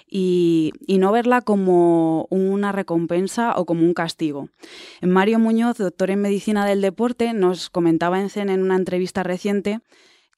y, 0.08 0.72
no 0.86 1.12
verla 1.12 1.42
como 1.42 2.26
una 2.30 2.72
recompensa 2.72 3.54
o 3.56 3.66
como 3.66 3.82
un 3.82 3.94
castigo. 3.94 4.48
Mario 5.02 5.38
Muñoz, 5.38 5.78
doctor 5.78 6.10
en 6.10 6.20
medicina 6.20 6.64
del 6.66 6.80
deporte, 6.80 7.32
nos 7.32 7.70
comentaba 7.70 8.20
en 8.20 8.30
CEN 8.30 8.48
en 8.48 8.62
una 8.62 8.76
entrevista 8.76 9.22
reciente 9.22 9.80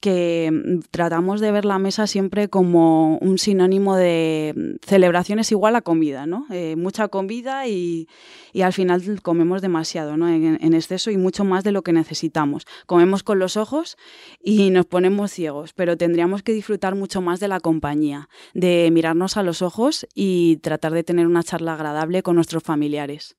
que 0.01 0.81
tratamos 0.91 1.41
de 1.41 1.51
ver 1.51 1.65
la 1.65 1.79
mesa 1.79 2.07
siempre 2.07 2.49
como 2.49 3.19
un 3.19 3.39
sinónimo 3.39 3.97
de 3.97 4.79
celebraciones 4.85 5.51
igual 5.51 5.75
a 5.75 5.83
comida, 5.83 6.27
¿no? 6.27 6.47
Eh, 6.51 6.77
mucha 6.77 7.09
comida 7.09 7.67
y, 7.67 8.09
y, 8.53 8.63
al 8.63 8.73
final 8.73 9.03
comemos 9.23 9.61
demasiado, 9.61 10.17
¿no? 10.17 10.29
En, 10.29 10.59
en, 10.61 10.75
exceso 10.75 11.11
y 11.11 11.17
mucho 11.17 11.45
más 11.45 11.65
de 11.65 11.73
lo 11.73 11.83
que 11.83 11.93
necesitamos. 11.93 12.65
Comemos 12.87 13.23
con 13.25 13.41
los 13.41 13.57
ojos 13.57 13.97
y 14.41 14.71
nos 14.71 14.87
ponemos 14.87 15.33
ciegos, 15.33 15.73
pero 15.73 15.97
tendríamos 15.97 16.43
que 16.43 16.53
disfrutar 16.53 16.95
mucho 16.95 17.21
más 17.21 17.41
de 17.41 17.49
la 17.49 17.59
compañía, 17.59 18.29
de 18.55 18.91
mirarnos 18.93 19.37
a 19.37 19.43
los 19.43 19.63
ojos 19.63 20.07
y 20.15 20.59
tratar 20.59 20.93
de 20.93 21.03
tener 21.03 21.27
una 21.27 21.43
charla 21.43 21.75
agradable 21.75 22.23
con 22.23 22.37
nuestros 22.37 22.63
familiares. 22.63 23.37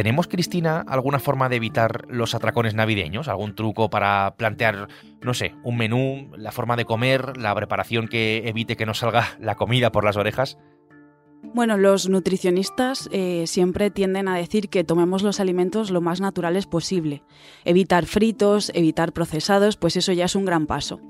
¿Tenemos, 0.00 0.28
Cristina, 0.28 0.82
alguna 0.88 1.18
forma 1.18 1.50
de 1.50 1.56
evitar 1.56 2.06
los 2.08 2.34
atracones 2.34 2.72
navideños? 2.72 3.28
¿Algún 3.28 3.54
truco 3.54 3.90
para 3.90 4.34
plantear, 4.38 4.88
no 5.20 5.34
sé, 5.34 5.54
un 5.62 5.76
menú, 5.76 6.30
la 6.38 6.52
forma 6.52 6.74
de 6.76 6.86
comer, 6.86 7.36
la 7.36 7.54
preparación 7.54 8.08
que 8.08 8.48
evite 8.48 8.78
que 8.78 8.86
nos 8.86 9.00
salga 9.00 9.28
la 9.38 9.56
comida 9.56 9.92
por 9.92 10.04
las 10.04 10.16
orejas? 10.16 10.56
Bueno, 11.42 11.78
los 11.78 12.08
nutricionistas 12.08 13.08
eh, 13.12 13.44
siempre 13.46 13.90
tienden 13.90 14.28
a 14.28 14.36
decir 14.36 14.68
que 14.68 14.84
tomemos 14.84 15.22
los 15.22 15.40
alimentos 15.40 15.90
lo 15.90 16.02
más 16.02 16.20
naturales 16.20 16.66
posible. 16.66 17.22
Evitar 17.64 18.04
fritos, 18.04 18.70
evitar 18.74 19.12
procesados, 19.12 19.76
pues 19.76 19.96
eso 19.96 20.12
ya 20.12 20.26
es 20.26 20.36
un 20.36 20.44
gran 20.44 20.66
paso. 20.66 21.00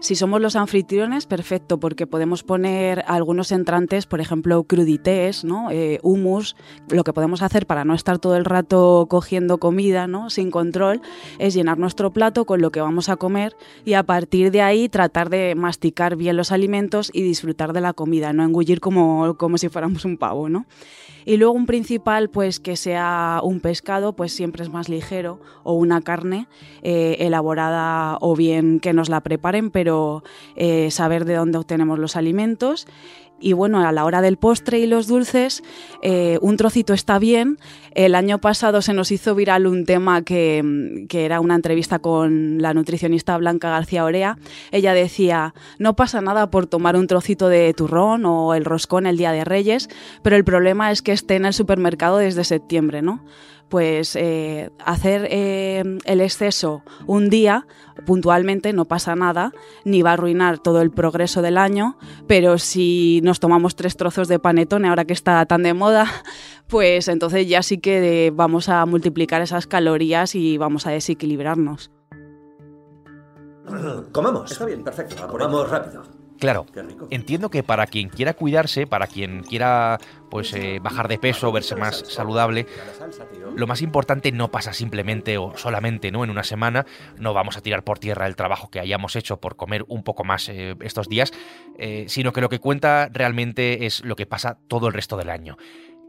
Si 0.00 0.16
somos 0.16 0.40
los 0.40 0.56
anfitriones, 0.56 1.26
perfecto, 1.26 1.78
porque 1.78 2.06
podemos 2.06 2.42
poner 2.42 3.04
algunos 3.06 3.52
entrantes, 3.52 4.06
por 4.06 4.20
ejemplo, 4.20 4.64
crudités, 4.64 5.44
¿no? 5.44 5.70
Eh, 5.70 6.00
humus. 6.02 6.56
Lo 6.88 7.04
que 7.04 7.12
podemos 7.12 7.42
hacer 7.42 7.66
para 7.66 7.84
no 7.84 7.94
estar 7.94 8.18
todo 8.18 8.36
el 8.36 8.44
rato 8.44 9.06
cogiendo 9.08 9.58
comida, 9.58 10.06
¿no? 10.06 10.28
Sin 10.30 10.50
control, 10.50 11.02
es 11.38 11.54
llenar 11.54 11.78
nuestro 11.78 12.10
plato 12.10 12.46
con 12.46 12.60
lo 12.60 12.70
que 12.70 12.80
vamos 12.80 13.08
a 13.08 13.16
comer 13.16 13.54
y 13.84 13.94
a 13.94 14.02
partir 14.02 14.50
de 14.50 14.62
ahí 14.62 14.88
tratar 14.88 15.30
de 15.30 15.54
masticar 15.54 16.16
bien 16.16 16.36
los 16.36 16.52
alimentos 16.52 17.10
y 17.12 17.22
disfrutar 17.22 17.72
de 17.72 17.80
la 17.80 17.92
comida, 17.92 18.32
no 18.32 18.44
engullir 18.44 18.80
como, 18.80 19.36
como 19.36 19.56
si 19.58 19.68
fuéramos 19.74 20.04
un 20.04 20.16
pavo, 20.16 20.48
¿no? 20.48 20.66
Y 21.26 21.36
luego 21.36 21.54
un 21.54 21.66
principal, 21.66 22.30
pues 22.30 22.60
que 22.60 22.76
sea 22.76 23.40
un 23.42 23.60
pescado, 23.60 24.14
pues 24.14 24.32
siempre 24.32 24.62
es 24.62 24.70
más 24.70 24.88
ligero, 24.88 25.40
o 25.64 25.72
una 25.72 26.00
carne 26.00 26.46
eh, 26.82 27.16
elaborada 27.18 28.18
o 28.20 28.36
bien 28.36 28.78
que 28.78 28.92
nos 28.92 29.08
la 29.08 29.20
preparen, 29.20 29.70
pero 29.70 30.22
eh, 30.54 30.90
saber 30.90 31.24
de 31.24 31.34
dónde 31.34 31.58
obtenemos 31.58 31.98
los 31.98 32.14
alimentos. 32.14 32.86
Y 33.44 33.52
bueno, 33.52 33.86
a 33.86 33.92
la 33.92 34.06
hora 34.06 34.22
del 34.22 34.38
postre 34.38 34.78
y 34.78 34.86
los 34.86 35.06
dulces, 35.06 35.62
eh, 36.00 36.38
un 36.40 36.56
trocito 36.56 36.94
está 36.94 37.18
bien. 37.18 37.58
El 37.90 38.14
año 38.14 38.40
pasado 38.40 38.80
se 38.80 38.94
nos 38.94 39.12
hizo 39.12 39.34
viral 39.34 39.66
un 39.66 39.84
tema 39.84 40.22
que, 40.22 41.04
que, 41.10 41.26
era 41.26 41.40
una 41.40 41.54
entrevista 41.54 41.98
con 41.98 42.62
la 42.62 42.72
nutricionista 42.72 43.36
Blanca 43.36 43.68
García 43.68 44.06
Orea. 44.06 44.38
Ella 44.72 44.94
decía, 44.94 45.52
no 45.78 45.94
pasa 45.94 46.22
nada 46.22 46.50
por 46.50 46.66
tomar 46.66 46.96
un 46.96 47.06
trocito 47.06 47.50
de 47.50 47.74
turrón 47.74 48.24
o 48.24 48.54
el 48.54 48.64
roscón 48.64 49.04
el 49.06 49.18
día 49.18 49.32
de 49.32 49.44
Reyes, 49.44 49.90
pero 50.22 50.36
el 50.36 50.44
problema 50.44 50.90
es 50.90 51.02
que 51.02 51.12
esté 51.12 51.36
en 51.36 51.44
el 51.44 51.52
supermercado 51.52 52.16
desde 52.16 52.44
septiembre, 52.44 53.02
¿no? 53.02 53.22
Pues 53.74 54.14
eh, 54.14 54.70
hacer 54.84 55.26
eh, 55.32 55.82
el 56.04 56.20
exceso 56.20 56.84
un 57.08 57.28
día 57.28 57.66
puntualmente 58.06 58.72
no 58.72 58.84
pasa 58.84 59.16
nada, 59.16 59.50
ni 59.84 60.00
va 60.00 60.10
a 60.10 60.12
arruinar 60.12 60.60
todo 60.60 60.80
el 60.80 60.92
progreso 60.92 61.42
del 61.42 61.58
año, 61.58 61.98
pero 62.28 62.58
si 62.58 63.20
nos 63.24 63.40
tomamos 63.40 63.74
tres 63.74 63.96
trozos 63.96 64.28
de 64.28 64.38
panetone 64.38 64.86
ahora 64.86 65.06
que 65.06 65.12
está 65.12 65.44
tan 65.46 65.64
de 65.64 65.74
moda, 65.74 66.06
pues 66.68 67.08
entonces 67.08 67.48
ya 67.48 67.64
sí 67.64 67.78
que 67.78 68.32
vamos 68.32 68.68
a 68.68 68.86
multiplicar 68.86 69.42
esas 69.42 69.66
calorías 69.66 70.36
y 70.36 70.56
vamos 70.56 70.86
a 70.86 70.92
desequilibrarnos. 70.92 71.90
Comamos. 74.12 74.52
Está 74.52 74.66
bien, 74.66 74.84
perfecto. 74.84 75.26
Comamos 75.26 75.68
rápido. 75.68 76.04
Claro, 76.38 76.66
entiendo 77.10 77.48
que 77.48 77.62
para 77.62 77.86
quien 77.86 78.08
quiera 78.08 78.34
cuidarse, 78.34 78.86
para 78.86 79.06
quien 79.06 79.42
quiera 79.44 79.98
pues 80.30 80.52
eh, 80.52 80.80
bajar 80.82 81.06
de 81.08 81.18
peso, 81.18 81.52
verse 81.52 81.76
más 81.76 82.04
saludable, 82.08 82.66
lo 83.56 83.66
más 83.66 83.82
importante 83.82 84.32
no 84.32 84.50
pasa 84.50 84.72
simplemente 84.72 85.38
o 85.38 85.56
solamente 85.56 86.10
no 86.10 86.24
en 86.24 86.30
una 86.30 86.42
semana, 86.42 86.86
no 87.18 87.34
vamos 87.34 87.56
a 87.56 87.60
tirar 87.60 87.84
por 87.84 87.98
tierra 87.98 88.26
el 88.26 88.34
trabajo 88.34 88.68
que 88.68 88.80
hayamos 88.80 89.14
hecho 89.16 89.40
por 89.40 89.56
comer 89.56 89.84
un 89.86 90.02
poco 90.02 90.24
más 90.24 90.48
eh, 90.48 90.74
estos 90.80 91.08
días, 91.08 91.32
eh, 91.78 92.06
sino 92.08 92.32
que 92.32 92.40
lo 92.40 92.48
que 92.48 92.58
cuenta 92.58 93.08
realmente 93.12 93.86
es 93.86 94.04
lo 94.04 94.16
que 94.16 94.26
pasa 94.26 94.58
todo 94.66 94.88
el 94.88 94.92
resto 94.92 95.16
del 95.16 95.30
año. 95.30 95.56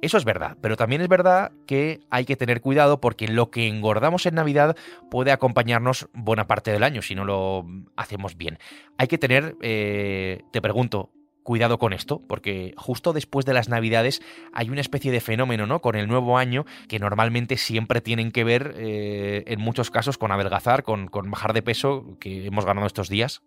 Eso 0.02 0.18
es 0.18 0.26
verdad, 0.26 0.58
pero 0.62 0.78
también 0.78 1.02
es 1.02 1.08
verdad 1.08 1.52
que 1.66 2.02
hay 2.10 2.26
que 2.26 2.36
tener 2.36 2.62
cuidado 2.62 3.02
porque 3.02 3.28
lo 3.28 3.50
que 3.50 3.68
engordamos 3.68 4.26
en 4.26 4.36
Navidad 4.36 4.76
puede 5.10 5.32
acompañarnos 5.32 6.10
buena 6.14 6.48
parte 6.48 6.72
del 6.72 6.84
año 6.84 7.02
si 7.02 7.16
no 7.16 7.26
lo 7.26 7.66
hacemos 7.96 8.38
bien. 8.38 8.60
Hay 8.98 9.08
que 9.08 9.18
tener, 9.18 9.56
eh, 9.62 10.42
te 10.52 10.62
pregunto, 10.62 11.12
cuidado 11.46 11.78
con 11.78 11.94
esto, 11.94 12.24
porque 12.28 12.74
justo 12.76 13.14
después 13.14 13.46
de 13.46 13.54
las 13.54 13.70
Navidades 13.70 14.22
hay 14.52 14.70
una 14.72 14.82
especie 14.82 15.12
de 15.12 15.22
fenómeno, 15.22 15.68
¿no? 15.68 15.80
Con 15.80 15.96
el 15.96 16.08
nuevo 16.08 16.40
año 16.40 16.66
que 16.90 16.98
normalmente 16.98 17.56
siempre 17.56 18.02
tienen 18.02 18.32
que 18.32 18.44
ver, 18.44 18.74
eh, 18.78 19.44
en 19.46 19.62
muchos 19.62 19.92
casos, 19.92 20.18
con 20.18 20.32
adelgazar, 20.32 20.82
con, 20.82 21.08
con 21.08 21.30
bajar 21.30 21.54
de 21.54 21.62
peso 21.62 22.18
que 22.20 22.48
hemos 22.48 22.66
ganado 22.66 22.88
estos 22.88 23.10
días. 23.10 23.44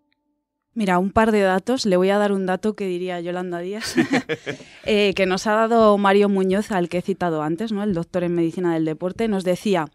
Mira, 0.75 0.99
un 0.99 1.11
par 1.11 1.33
de 1.33 1.41
datos. 1.41 1.87
Le 1.87 1.97
voy 1.97 2.11
a 2.11 2.19
dar 2.19 2.33
un 2.33 2.47
dato 2.47 2.75
que 2.75 2.87
diría 2.87 3.21
Yolanda 3.21 3.59
Díaz, 3.59 3.95
eh, 4.85 5.13
que 5.15 5.27
nos 5.27 5.47
ha 5.47 5.53
dado 5.53 5.99
Mario 5.99 6.29
Muñoz, 6.29 6.71
al 6.71 6.89
que 6.89 6.99
he 6.99 7.03
citado 7.03 7.43
antes, 7.43 7.73
¿no? 7.73 7.83
el 7.83 7.95
doctor 7.95 8.25
en 8.25 8.35
medicina 8.35 8.75
del 8.75 8.85
deporte. 8.85 9.29
Nos 9.29 9.45
decía 9.45 9.87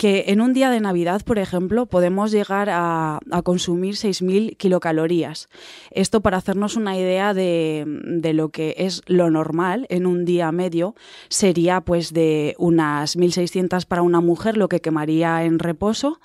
que 0.00 0.24
en 0.28 0.40
un 0.40 0.54
día 0.54 0.70
de 0.70 0.80
Navidad, 0.80 1.20
por 1.26 1.38
ejemplo, 1.38 1.84
podemos 1.84 2.30
llegar 2.30 2.70
a, 2.72 3.20
consumir 3.44 3.96
6.000 3.96 4.56
kilocalorías. 4.56 5.50
Esto 5.90 6.22
para 6.22 6.38
hacernos 6.38 6.76
una 6.76 6.96
idea 6.96 7.34
de, 7.34 7.84
lo 8.32 8.48
que 8.48 8.76
es 8.78 9.02
lo 9.04 9.28
normal 9.28 9.86
en 9.90 10.06
un 10.06 10.24
día 10.24 10.52
medio, 10.52 10.94
sería 11.28 11.82
pues 11.82 12.14
de 12.14 12.54
unas 12.56 13.14
1.600 13.14 13.84
para 13.84 14.00
una 14.00 14.22
mujer, 14.22 14.56
lo 14.56 14.70
que 14.70 14.80
quemaría 14.80 15.44
en 15.44 15.58
reposo, 15.58 16.18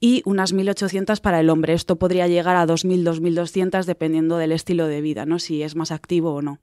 y 0.00 0.22
unas 0.24 0.54
1.800 0.54 1.20
para 1.20 1.40
el 1.40 1.50
hombre. 1.50 1.74
Esto 1.74 1.96
podría 1.96 2.28
llegar 2.28 2.56
a 2.56 2.66
2.000, 2.66 3.04
2.200 3.04 3.84
dependiendo 3.84 4.38
del 4.38 4.52
estilo 4.52 4.86
de 4.86 5.02
vida, 5.02 5.26
¿no? 5.26 5.38
si 5.38 5.62
es 5.62 5.76
más 5.76 5.90
activo 5.90 6.32
o 6.32 6.40
no. 6.40 6.60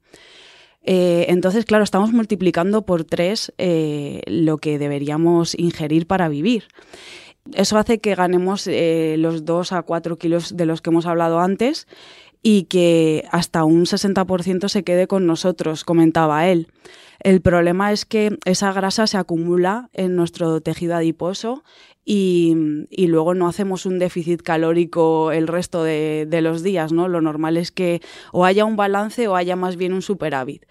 Eh, 0.86 1.26
entonces, 1.28 1.64
claro, 1.64 1.82
estamos 1.82 2.12
multiplicando 2.12 2.82
por 2.82 3.04
tres 3.04 3.52
eh, 3.58 4.22
lo 4.26 4.58
que 4.58 4.78
deberíamos 4.78 5.58
ingerir 5.58 6.06
para 6.06 6.28
vivir. 6.28 6.68
Eso 7.52 7.76
hace 7.76 7.98
que 7.98 8.14
ganemos 8.14 8.66
eh, 8.66 9.16
los 9.18 9.44
2 9.44 9.72
a 9.72 9.82
4 9.82 10.16
kilos 10.16 10.56
de 10.56 10.66
los 10.66 10.80
que 10.80 10.90
hemos 10.90 11.06
hablado 11.06 11.40
antes 11.40 11.86
y 12.42 12.64
que 12.64 13.24
hasta 13.30 13.64
un 13.64 13.84
60% 13.84 14.68
se 14.68 14.84
quede 14.84 15.06
con 15.06 15.26
nosotros, 15.26 15.84
comentaba 15.84 16.48
él. 16.48 16.68
El 17.20 17.40
problema 17.40 17.92
es 17.92 18.04
que 18.04 18.38
esa 18.44 18.72
grasa 18.72 19.06
se 19.06 19.16
acumula 19.16 19.88
en 19.92 20.16
nuestro 20.16 20.60
tejido 20.60 20.94
adiposo 20.94 21.64
y, 22.04 22.54
luego 23.08 23.34
no 23.34 23.48
hacemos 23.48 23.84
un 23.84 23.98
déficit 23.98 24.42
calórico 24.42 25.32
el 25.32 25.48
resto 25.48 25.82
de, 25.82 26.26
de, 26.28 26.40
los 26.40 26.62
días, 26.62 26.92
¿no? 26.92 27.08
Lo 27.08 27.20
normal 27.20 27.56
es 27.56 27.72
que 27.72 28.00
o 28.32 28.44
haya 28.44 28.64
un 28.64 28.76
balance 28.76 29.26
o 29.26 29.34
haya 29.34 29.56
más 29.56 29.76
bien 29.76 29.92
un 29.92 30.02
superávit. 30.02 30.66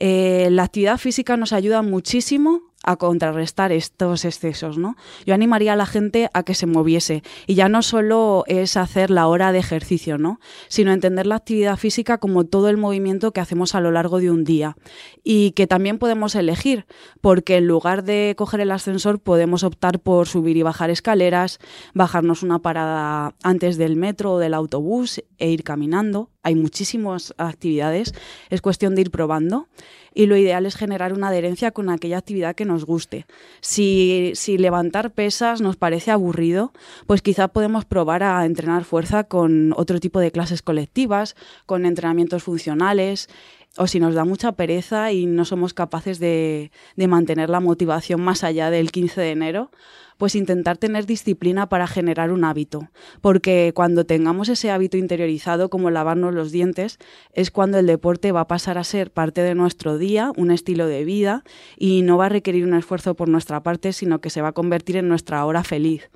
Eh, 0.00 0.48
la 0.50 0.64
actividad 0.64 0.98
física 0.98 1.36
nos 1.36 1.52
ayuda 1.52 1.82
muchísimo 1.82 2.73
a 2.84 2.96
contrarrestar 2.96 3.72
estos 3.72 4.24
excesos, 4.24 4.78
¿no? 4.78 4.96
Yo 5.26 5.34
animaría 5.34 5.72
a 5.72 5.76
la 5.76 5.86
gente 5.86 6.28
a 6.34 6.42
que 6.42 6.54
se 6.54 6.66
moviese 6.66 7.22
y 7.46 7.54
ya 7.54 7.68
no 7.68 7.82
solo 7.82 8.44
es 8.46 8.76
hacer 8.76 9.10
la 9.10 9.26
hora 9.26 9.52
de 9.52 9.58
ejercicio, 9.58 10.18
¿no? 10.18 10.38
Sino 10.68 10.92
entender 10.92 11.26
la 11.26 11.36
actividad 11.36 11.76
física 11.76 12.18
como 12.18 12.44
todo 12.44 12.68
el 12.68 12.76
movimiento 12.76 13.32
que 13.32 13.40
hacemos 13.40 13.74
a 13.74 13.80
lo 13.80 13.90
largo 13.90 14.18
de 14.18 14.30
un 14.30 14.44
día 14.44 14.76
y 15.22 15.52
que 15.52 15.66
también 15.66 15.98
podemos 15.98 16.34
elegir, 16.34 16.86
porque 17.20 17.56
en 17.56 17.66
lugar 17.66 18.04
de 18.04 18.34
coger 18.36 18.60
el 18.60 18.70
ascensor 18.70 19.20
podemos 19.20 19.64
optar 19.64 20.00
por 20.00 20.28
subir 20.28 20.56
y 20.56 20.62
bajar 20.62 20.90
escaleras, 20.90 21.58
bajarnos 21.94 22.42
una 22.42 22.60
parada 22.60 23.34
antes 23.42 23.78
del 23.78 23.96
metro 23.96 24.32
o 24.32 24.38
del 24.38 24.54
autobús 24.54 25.22
e 25.38 25.50
ir 25.50 25.64
caminando. 25.64 26.33
Hay 26.44 26.54
muchísimas 26.54 27.34
actividades, 27.38 28.14
es 28.50 28.60
cuestión 28.60 28.94
de 28.94 29.00
ir 29.00 29.10
probando 29.10 29.66
y 30.14 30.26
lo 30.26 30.36
ideal 30.36 30.66
es 30.66 30.76
generar 30.76 31.12
una 31.12 31.28
adherencia 31.28 31.72
con 31.72 31.90
aquella 31.90 32.18
actividad 32.18 32.54
que 32.54 32.64
nos 32.64 32.84
guste. 32.84 33.26
Si, 33.60 34.32
levantar 34.58 35.10
pesas 35.10 35.60
nos 35.60 35.76
parece 35.76 36.10
aburrido, 36.10 36.72
pues 37.06 37.22
quizá 37.22 37.48
podemos 37.48 37.84
probar 37.84 38.22
a 38.22 38.44
entrenar 38.44 38.84
fuerza 38.84 39.24
con 39.24 39.72
otro 39.76 39.98
tipo 40.00 40.20
de 40.20 40.30
clases 40.30 40.62
colectivas, 40.62 41.34
con 41.66 41.86
entrenamientos 41.86 42.44
funcionales, 42.44 43.28
o 43.76 43.88
si 43.88 43.98
nos 43.98 44.14
da 44.14 44.24
mucha 44.24 44.52
pereza 44.52 45.10
y 45.10 45.26
no 45.26 45.44
somos 45.44 45.74
capaces 45.74 46.20
de, 46.20 46.70
de, 46.94 47.08
mantener 47.08 47.50
la 47.50 47.58
motivación 47.58 48.20
más 48.20 48.44
allá 48.44 48.70
del 48.70 48.92
15 48.92 49.20
de 49.20 49.30
enero, 49.32 49.70
pues 50.18 50.34
intentar 50.34 50.78
tener 50.78 51.06
disciplina 51.06 51.68
para 51.68 51.86
generar 51.86 52.30
un 52.30 52.44
hábito, 52.44 52.88
porque 53.20 53.72
cuando 53.74 54.04
tengamos 54.04 54.48
ese 54.48 54.70
hábito 54.70 54.96
interiorizado 54.96 55.70
como 55.70 55.90
lavarnos 55.90 56.34
los 56.34 56.52
dientes, 56.52 56.98
es 57.32 57.50
cuando 57.50 57.78
el 57.78 57.86
deporte 57.86 58.32
va 58.32 58.40
a 58.40 58.48
pasar 58.48 58.78
a 58.78 58.84
ser 58.84 59.10
parte 59.10 59.42
de 59.42 59.54
nuestro 59.54 59.98
día, 59.98 60.32
un 60.36 60.50
estilo 60.50 60.86
de 60.86 61.04
vida, 61.04 61.42
y 61.76 62.02
no 62.02 62.16
va 62.16 62.26
a 62.26 62.30
requerir 62.30 62.64
un 62.64 62.74
esfuerzo 62.74 63.14
por 63.14 63.28
nuestra 63.28 63.62
parte, 63.62 63.92
sino 63.92 64.20
que 64.20 64.30
se 64.30 64.42
va 64.42 64.48
a 64.48 64.52
convertir 64.52 64.96
en 64.96 65.08
nuestra 65.08 65.44
hora 65.44 65.64
feliz. 65.64 66.10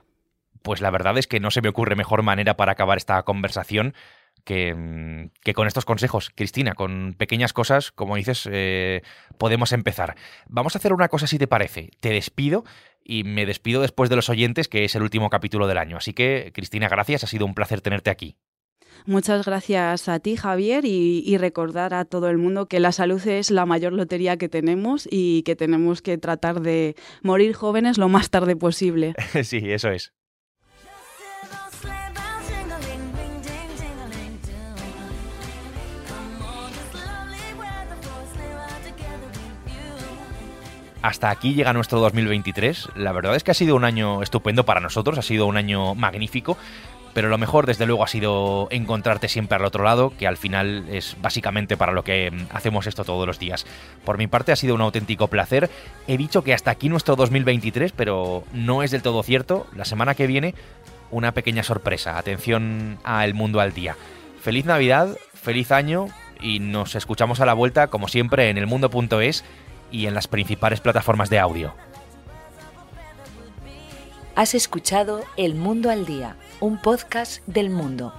Pues 0.63 0.81
la 0.81 0.91
verdad 0.91 1.17
es 1.19 1.27
que 1.27 1.41
no 1.41 1.51
se 1.51 1.63
me 1.63 1.69
ocurre 1.69 1.97
mejor 1.97 2.23
manera 2.23 2.57
para 2.57 2.73
acabar 2.73 2.99
esta 2.99 3.23
conversación 3.23 3.95
Mm, 4.49 5.27
que, 5.43 5.55
con 5.55 5.67
estos 5.67 5.85
consejos, 5.85 6.31
Cristina, 6.35 6.75
con 6.75 7.15
pequeñas 7.19 7.53
cosas, 7.53 7.93
como 7.93 8.17
dices, 8.17 8.49
eh, 8.51 9.03
podemos 9.37 9.73
empezar. 9.73 10.17
Vamos 10.47 10.75
a 10.75 10.79
hacer 10.79 10.93
una 10.93 11.09
cosa 11.09 11.27
si 11.27 11.39
te 11.39 11.47
parece. 11.47 11.91
Te 12.01 12.11
despido 12.11 12.65
y 13.09 13.25
me 13.25 13.47
despido 13.47 13.81
después 13.81 14.11
de 14.11 14.17
los 14.17 14.29
oyentes, 14.29 14.69
que 14.69 14.85
es 14.85 14.95
el 14.95 15.03
último 15.03 15.31
capítulo 15.31 15.67
del 15.67 15.79
año. 15.79 15.97
Así 15.97 16.13
que, 16.13 16.53
Cristina, 16.55 16.89
gracias, 16.89 17.25
ha 17.25 17.27
sido 17.27 17.47
un 17.47 17.55
placer 17.55 17.81
tenerte 17.81 18.11
aquí. 18.11 18.37
Muchas 19.07 19.47
gracias 19.47 20.09
a 20.09 20.21
ti, 20.21 20.37
Javier, 20.37 20.85
y, 20.85 21.23
y, 21.25 21.39
recordar 21.39 21.95
a 21.95 22.05
todo 22.05 22.29
el 22.29 22.37
mundo 22.37 22.67
que 22.67 22.81
la 22.81 22.93
salud 22.93 23.27
es 23.27 23.51
la 23.51 23.65
mayor 23.65 23.95
lotería 23.95 24.37
que 24.37 24.49
tenemos 24.49 25.09
y 25.11 25.43
que 25.45 25.57
tenemos 25.57 26.03
que 26.03 26.19
tratar 26.19 26.61
de 26.61 26.95
morir 27.23 27.55
jóvenes 27.55 27.97
lo 27.97 28.09
más 28.09 28.29
tarde 28.29 28.57
posible. 28.57 29.15
sí, 29.43 29.71
eso 29.71 29.89
es. 29.91 30.13
Hasta 41.09 41.31
aquí 41.31 41.55
llega 41.55 41.73
nuestro 41.73 42.01
2023. 42.01 42.91
La 42.97 43.13
verdad 43.13 43.35
es 43.35 43.43
que 43.43 43.51
ha 43.51 43.55
sido 43.55 43.75
un 43.77 43.85
año 43.85 44.23
estupendo 44.23 44.65
para 44.65 44.81
nosotros, 44.81 45.19
ha 45.19 45.23
sido 45.23 45.47
un 45.47 45.57
año 45.57 45.95
magnífico. 45.95 46.59
Pero 47.15 47.31
lo 47.31 47.39
mejor, 47.39 47.65
desde 47.65 47.87
luego, 47.87 48.05
ha 48.05 48.09
sido 48.09 48.69
encontrarte 48.71 49.29
siempre 49.29 49.57
al 49.57 49.65
otro 49.65 49.83
lado, 49.83 50.13
que 50.17 50.27
al 50.27 50.37
final 50.37 50.85
es 50.91 51.17
básicamente 51.21 51.79
para 51.79 51.93
lo 51.93 52.05
que 52.05 52.31
mm, 52.31 52.55
hacemos 52.55 52.87
esto 52.87 53.05
todos 53.05 53.27
los 53.27 53.39
días. 53.39 53.67
Por 54.05 54.19
mi 54.19 54.27
parte 54.27 54.53
ha 54.53 54.57
sido 54.57 54.75
un 54.75 54.83
auténtico 54.83 55.29
placer. 55.29 55.71
He 56.07 56.19
dicho 56.19 56.45
que 56.45 56.53
hasta 56.53 56.71
aquí 56.71 56.91
nuestro 56.91 57.17
2023, 57.17 57.93
pero 57.93 58.45
no 58.53 58.83
es 58.83 58.91
del 58.91 59.03
todo 59.03 59.23
cierto. 59.23 59.67
La 59.75 59.87
semana 59.87 60.15
que 60.15 60.27
viene, 60.27 60.55
una 61.11 61.33
pequeña 61.33 61.63
sorpresa. 61.63 62.19
Atención 62.19 62.99
a 63.03 63.25
El 63.25 63.33
Mundo 63.33 63.61
al 63.61 63.73
Día. 63.73 63.97
Feliz 64.43 64.67
Navidad, 64.67 65.17
feliz 65.33 65.73
año 65.73 66.09
y 66.41 66.61
nos 66.61 66.95
escuchamos 66.95 67.41
a 67.41 67.47
la 67.47 67.55
vuelta, 67.55 67.87
como 67.89 68.09
siempre, 68.09 68.51
en 68.51 68.59
elmundo.es 68.59 69.45
y 69.91 70.07
en 70.07 70.15
las 70.15 70.29
principales 70.29 70.81
plataformas 70.81 71.31
de 71.31 71.39
audio. 71.39 71.75
Has 74.35 74.55
escuchado 74.55 75.25
El 75.37 75.55
Mundo 75.55 75.91
al 75.91 76.07
Día, 76.07 76.37
un 76.61 76.81
podcast 76.81 77.45
del 77.47 77.71
mundo 77.71 78.13